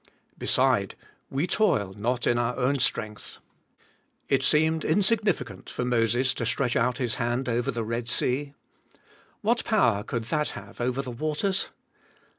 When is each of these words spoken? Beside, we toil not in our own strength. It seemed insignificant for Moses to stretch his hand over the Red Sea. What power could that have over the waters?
Beside, 0.35 0.95
we 1.29 1.45
toil 1.45 1.93
not 1.95 2.25
in 2.25 2.39
our 2.39 2.57
own 2.57 2.79
strength. 2.79 3.37
It 4.29 4.43
seemed 4.43 4.83
insignificant 4.83 5.69
for 5.69 5.85
Moses 5.85 6.33
to 6.33 6.43
stretch 6.47 6.73
his 6.97 7.15
hand 7.21 7.47
over 7.47 7.69
the 7.69 7.83
Red 7.85 8.09
Sea. 8.09 8.55
What 9.41 9.63
power 9.63 10.01
could 10.01 10.23
that 10.23 10.49
have 10.57 10.81
over 10.81 11.03
the 11.03 11.11
waters? 11.11 11.67